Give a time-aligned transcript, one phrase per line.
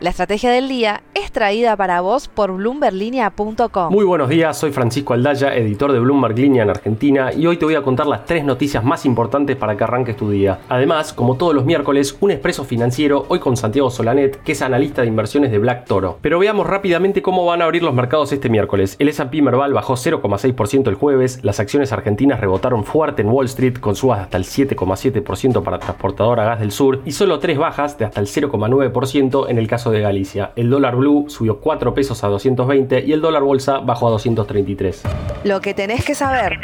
[0.00, 3.92] La estrategia del día es traída para vos por bloomberlinia.com.
[3.92, 7.64] Muy buenos días, soy Francisco Aldaya, editor de Bloomberg Línea en Argentina y hoy te
[7.64, 10.60] voy a contar las tres noticias más importantes para que arranques tu día.
[10.68, 15.02] Además, como todos los miércoles, un expreso financiero hoy con Santiago Solanet, que es analista
[15.02, 16.18] de inversiones de Black Toro.
[16.22, 18.94] Pero veamos rápidamente cómo van a abrir los mercados este miércoles.
[19.00, 23.78] El S&P Merval bajó 0,6% el jueves, las acciones argentinas rebotaron fuerte en Wall Street
[23.80, 27.98] con subas de hasta el 7,7% para Transportadora Gas del Sur y solo tres bajas
[27.98, 30.52] de hasta el 0,9% en el caso de Galicia.
[30.56, 35.02] El dólar blue subió 4 pesos a 220 y el dólar bolsa bajó a 233.
[35.44, 36.58] Lo que tenés que saber.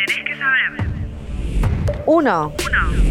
[2.07, 2.53] 1.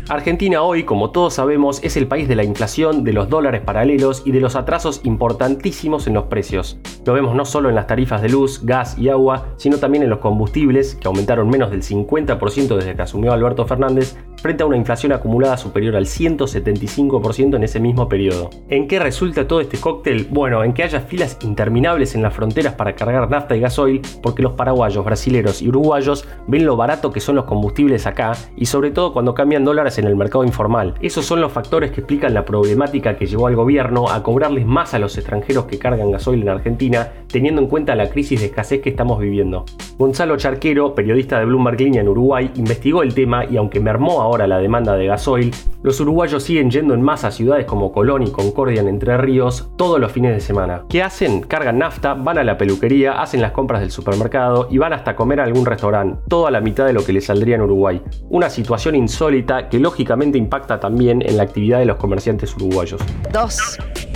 [0.10, 4.22] Argentina hoy, como todos sabemos, es el país de la inflación, de los dólares paralelos
[4.26, 6.78] y de los atrasos importantísimos en los precios.
[7.06, 10.10] Lo vemos no solo en las tarifas de luz, gas y agua, sino también en
[10.10, 14.76] los combustibles, que aumentaron menos del 50% desde que asumió Alberto Fernández, frente a una
[14.76, 18.50] inflación acumulada superior al 175% en ese mismo periodo.
[18.68, 20.28] ¿En qué resulta todo este cóctel?
[20.30, 24.44] Bueno, en que haya filas interminables en las fronteras para cargar nafta y gasoil, porque
[24.44, 28.92] los paraguayos, brasileros y uruguayos ven lo barato que son los combustibles acá y sobre
[28.92, 30.96] todo cuando cambian dólares en el mercado informal.
[31.00, 34.94] Esos son los factores que explican la problemática que llevó al gobierno a cobrarles más
[34.94, 38.82] a los extranjeros que cargan gasoil en Argentina, teniendo en cuenta la crisis de escasez
[38.82, 39.64] que estamos viviendo.
[39.98, 44.33] Gonzalo Charquero, periodista de Bloomberg Línea en Uruguay, investigó el tema y aunque mermó ahora
[44.38, 45.52] la demanda de gasoil,
[45.84, 49.70] los uruguayos siguen yendo en masa a ciudades como Colón y Concordia en Entre Ríos
[49.78, 50.84] todos los fines de semana.
[50.90, 51.42] ¿Qué hacen?
[51.42, 55.40] Cargan nafta, van a la peluquería, hacen las compras del supermercado y van hasta comer
[55.40, 58.02] a algún restaurante, todo a la mitad de lo que les saldría en Uruguay.
[58.30, 63.02] Una situación insólita que lógicamente impacta también en la actividad de los comerciantes uruguayos.
[63.32, 64.13] 2.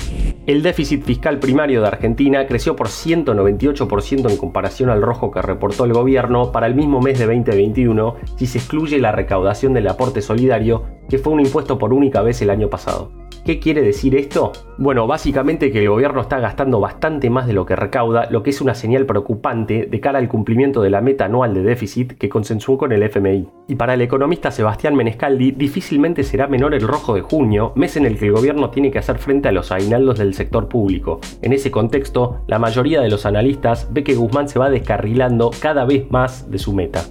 [0.47, 5.83] El déficit fiscal primario de Argentina creció por 198% en comparación al rojo que reportó
[5.83, 10.21] el gobierno para el mismo mes de 2021 si se excluye la recaudación del aporte
[10.21, 13.26] solidario, que fue un impuesto por única vez el año pasado.
[13.47, 14.51] ¿Qué quiere decir esto?
[14.77, 18.49] Bueno, básicamente que el gobierno está gastando bastante más de lo que recauda, lo que
[18.49, 22.27] es una señal preocupante de cara al cumplimiento de la meta anual de déficit que
[22.27, 23.47] consensuó con el FMI.
[23.69, 28.05] Y para el economista Sebastián Menescaldi, difícilmente será menor el rojo de junio, mes en
[28.05, 31.21] el que el gobierno tiene que hacer frente a los aguinaldos del sector público.
[31.41, 35.85] En ese contexto, la mayoría de los analistas ve que Guzmán se va descarrilando cada
[35.85, 37.01] vez más de su meta.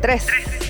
[0.00, 0.69] 3.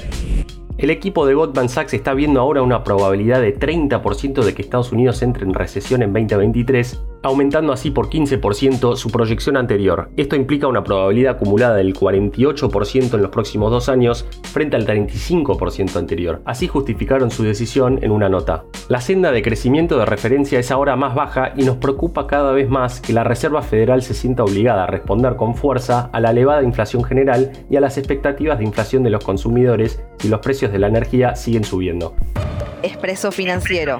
[0.81, 4.93] El equipo de Goldman Sachs está viendo ahora una probabilidad de 30% de que Estados
[4.93, 10.11] Unidos entre en recesión en 2023 aumentando así por 15% su proyección anterior.
[10.17, 15.97] Esto implica una probabilidad acumulada del 48% en los próximos dos años frente al 35%
[15.97, 16.43] anterior.
[16.45, 18.65] Así justificaron su decisión en una nota.
[18.89, 22.69] La senda de crecimiento de referencia es ahora más baja y nos preocupa cada vez
[22.69, 26.63] más que la Reserva Federal se sienta obligada a responder con fuerza a la elevada
[26.63, 30.79] inflación general y a las expectativas de inflación de los consumidores si los precios de
[30.79, 32.15] la energía siguen subiendo.
[32.83, 33.99] Expreso Financiero.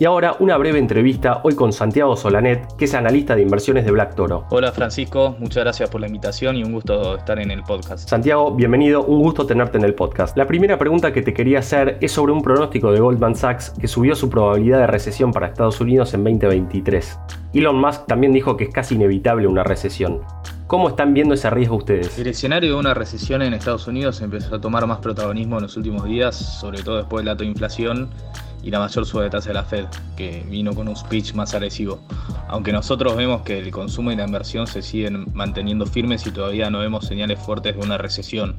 [0.00, 3.90] Y ahora una breve entrevista hoy con Santiago Solanet, que es analista de inversiones de
[3.90, 4.46] Black Toro.
[4.48, 8.08] Hola Francisco, muchas gracias por la invitación y un gusto estar en el podcast.
[8.08, 10.38] Santiago, bienvenido, un gusto tenerte en el podcast.
[10.38, 13.86] La primera pregunta que te quería hacer es sobre un pronóstico de Goldman Sachs que
[13.88, 17.18] subió su probabilidad de recesión para Estados Unidos en 2023.
[17.52, 20.22] Elon Musk también dijo que es casi inevitable una recesión.
[20.66, 22.18] ¿Cómo están viendo ese riesgo ustedes?
[22.18, 25.76] El escenario de una recesión en Estados Unidos empezó a tomar más protagonismo en los
[25.76, 28.08] últimos días, sobre todo después del dato de inflación
[28.62, 32.00] y la mayor suba de la Fed, que vino con un speech más agresivo.
[32.48, 36.68] Aunque nosotros vemos que el consumo y la inversión se siguen manteniendo firmes y todavía
[36.70, 38.56] no vemos señales fuertes de una recesión,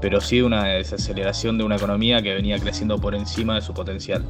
[0.00, 3.72] pero sí de una desaceleración de una economía que venía creciendo por encima de su
[3.72, 4.24] potencial.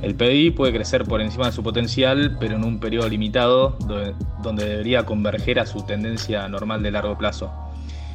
[0.00, 3.76] El PDI puede crecer por encima de su potencial, pero en un periodo limitado
[4.42, 7.52] donde debería converger a su tendencia normal de largo plazo.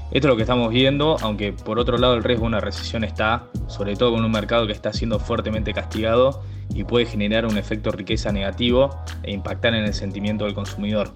[0.09, 3.03] Esto es lo que estamos viendo, aunque por otro lado el riesgo de una recesión
[3.03, 6.41] está, sobre todo con un mercado que está siendo fuertemente castigado
[6.73, 11.11] y puede generar un efecto riqueza negativo e impactar en el sentimiento del consumidor.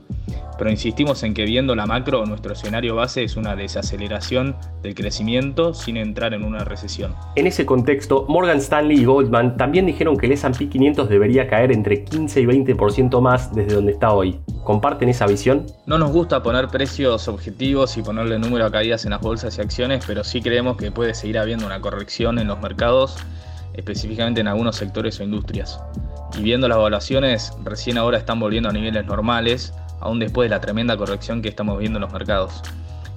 [0.58, 5.74] Pero insistimos en que viendo la macro, nuestro escenario base es una desaceleración del crecimiento
[5.74, 7.16] sin entrar en una recesión.
[7.36, 11.72] En ese contexto, Morgan Stanley y Goldman también dijeron que el S&P 500 debería caer
[11.72, 14.40] entre 15 y 20% más desde donde está hoy.
[14.64, 15.66] ¿Comparten esa visión?
[15.88, 19.62] No nos gusta poner precios objetivos y ponerle número a caídas en las bolsas y
[19.62, 23.18] acciones, pero sí creemos que puede seguir habiendo una corrección en los mercados
[23.73, 25.79] específicamente en algunos sectores o industrias.
[26.38, 30.62] Y viendo las evaluaciones, recién ahora están volviendo a niveles normales, aún después de la
[30.62, 32.62] tremenda corrección que estamos viendo en los mercados.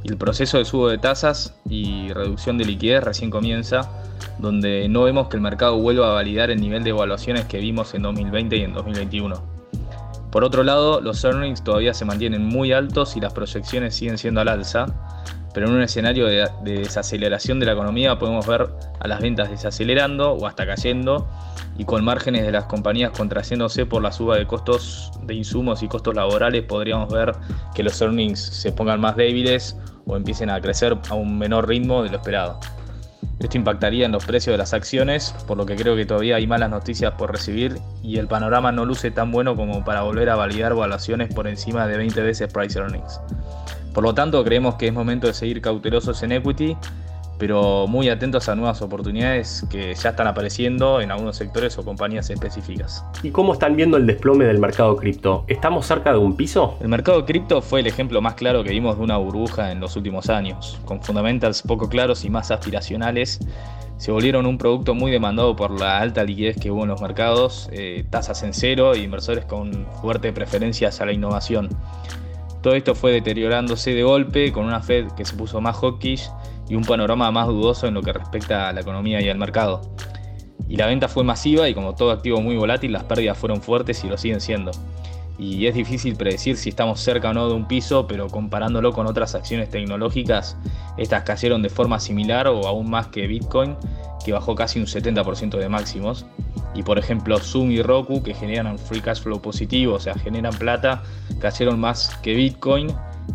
[0.03, 3.91] Y el proceso de subo de tasas y reducción de liquidez recién comienza,
[4.39, 7.95] donde no vemos que el mercado vuelva a validar el nivel de evaluaciones que vimos
[7.95, 9.43] en 2020 y en 2021.
[10.31, 14.41] Por otro lado, los earnings todavía se mantienen muy altos y las proyecciones siguen siendo
[14.41, 14.87] al alza,
[15.55, 18.69] pero en un escenario de, desaceleración de la economía podemos ver
[18.99, 21.29] a las ventas desacelerando o hasta cayendo
[21.79, 25.89] y con márgenes de las compañías contraciéndose por la suba de costos de insumos y
[25.89, 27.33] costos laborales podríamos ver
[27.75, 32.03] que los earnings se pongan más débiles o empiecen a crecer a un menor ritmo
[32.03, 32.61] de lo esperado.
[33.39, 36.47] Esto impactaría en los precios de las acciones, por lo que creo que todavía hay
[36.47, 40.37] malas noticias por recibir y el panorama no luce tan bueno como para volver a
[40.37, 43.21] validar valuaciones por encima de 20 veces price earnings.
[43.95, 46.77] Por lo tanto, creemos que es momento de seguir cautelosos en equity,
[47.39, 52.29] pero muy atentos a nuevas oportunidades que ya están apareciendo en algunos sectores o compañías
[52.29, 53.05] específicas.
[53.23, 55.45] ¿Y cómo están viendo el desplome del mercado cripto?
[55.47, 56.77] ¿Estamos cerca de un piso?
[56.81, 59.97] El mercado cripto fue el ejemplo más claro que vimos de una burbuja en los
[59.97, 63.41] últimos años, con fundamentals poco claros y más aspiracionales
[63.97, 67.69] se volvieron un producto muy demandado por la alta liquidez que hubo en los mercados,
[67.73, 71.69] eh, tasas en cero e inversores con fuertes preferencias a la innovación.
[72.65, 76.31] Todo esto fue deteriorándose de golpe con una Fed que se puso más hawkish
[76.67, 79.83] y un panorama más dudoso en lo que respecta a la economía y al mercado.
[80.67, 84.03] Y la venta fue masiva y como todo activo muy volátil, las pérdidas fueron fuertes
[84.03, 84.71] y lo siguen siendo.
[85.39, 89.07] Y es difícil predecir si estamos cerca o no de un piso, pero comparándolo con
[89.07, 90.57] otras acciones tecnológicas,
[90.97, 93.77] estas cayeron de forma similar o aún más que Bitcoin,
[94.25, 96.25] que bajó casi un 70% de máximos.
[96.75, 100.55] Y por ejemplo, Zoom y Roku, que generan free cash flow positivo, o sea, generan
[100.55, 101.03] plata,
[101.41, 102.89] cayeron más que Bitcoin.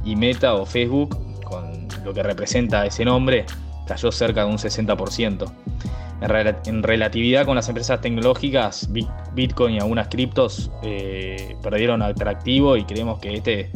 [0.05, 3.45] Y Meta o Facebook, con lo que representa ese nombre,
[3.87, 5.51] cayó cerca de un 60%.
[6.65, 8.89] En, relatividad con las empresas tecnológicas,
[9.35, 13.71] y algunas criptos eh, perdieron atractivo y creemos que este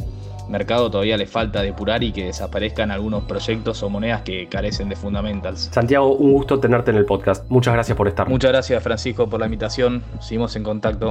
[0.49, 4.95] mercado todavía le falta depurar y que desaparezcan algunos proyectos o monedas que carecen de
[4.95, 5.69] fundamentals.
[5.71, 7.49] Santiago, un gusto tenerte en el podcast.
[7.49, 8.27] Muchas gracias por estar.
[8.27, 10.03] Muchas gracias Francisco por la invitación.
[10.19, 11.09] Seguimos en contacto.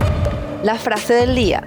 [0.63, 1.65] La frase del día.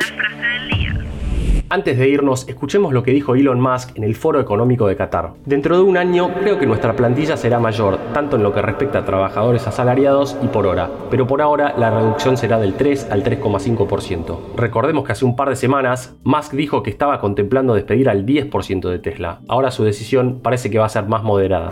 [1.68, 5.34] Antes de irnos, escuchemos lo que dijo Elon Musk en el Foro Económico de Qatar.
[5.46, 9.00] Dentro de un año creo que nuestra plantilla será mayor, tanto en lo que respecta
[9.00, 13.24] a trabajadores asalariados y por hora, pero por ahora la reducción será del 3 al
[13.24, 14.38] 3,5%.
[14.56, 18.88] Recordemos que hace un par de semanas Musk dijo que estaba contemplando despedir al 10%
[18.88, 19.40] de Tesla.
[19.48, 21.72] Ahora su decisión parece que va a ser más moderada.